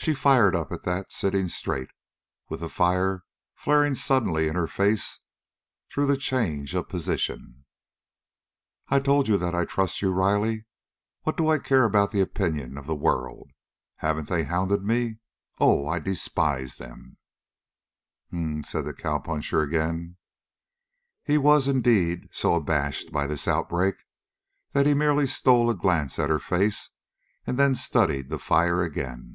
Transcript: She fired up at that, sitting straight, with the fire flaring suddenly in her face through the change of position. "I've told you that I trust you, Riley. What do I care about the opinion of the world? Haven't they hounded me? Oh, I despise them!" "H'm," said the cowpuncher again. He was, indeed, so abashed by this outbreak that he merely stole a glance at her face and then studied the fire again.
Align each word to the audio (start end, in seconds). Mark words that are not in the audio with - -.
She 0.00 0.14
fired 0.14 0.54
up 0.54 0.70
at 0.70 0.84
that, 0.84 1.10
sitting 1.10 1.48
straight, 1.48 1.88
with 2.48 2.60
the 2.60 2.68
fire 2.68 3.24
flaring 3.56 3.96
suddenly 3.96 4.46
in 4.46 4.54
her 4.54 4.68
face 4.68 5.18
through 5.90 6.06
the 6.06 6.16
change 6.16 6.72
of 6.76 6.88
position. 6.88 7.64
"I've 8.86 9.02
told 9.02 9.26
you 9.26 9.36
that 9.38 9.56
I 9.56 9.64
trust 9.64 10.00
you, 10.00 10.12
Riley. 10.12 10.66
What 11.24 11.36
do 11.36 11.48
I 11.48 11.58
care 11.58 11.82
about 11.82 12.12
the 12.12 12.20
opinion 12.20 12.78
of 12.78 12.86
the 12.86 12.94
world? 12.94 13.50
Haven't 13.96 14.28
they 14.28 14.44
hounded 14.44 14.84
me? 14.84 15.18
Oh, 15.58 15.88
I 15.88 15.98
despise 15.98 16.76
them!" 16.76 17.18
"H'm," 18.28 18.62
said 18.62 18.84
the 18.84 18.94
cowpuncher 18.94 19.62
again. 19.62 20.16
He 21.24 21.36
was, 21.38 21.66
indeed, 21.66 22.28
so 22.30 22.54
abashed 22.54 23.10
by 23.10 23.26
this 23.26 23.48
outbreak 23.48 23.96
that 24.70 24.86
he 24.86 24.94
merely 24.94 25.26
stole 25.26 25.68
a 25.68 25.74
glance 25.74 26.20
at 26.20 26.30
her 26.30 26.38
face 26.38 26.90
and 27.48 27.58
then 27.58 27.74
studied 27.74 28.30
the 28.30 28.38
fire 28.38 28.80
again. 28.80 29.34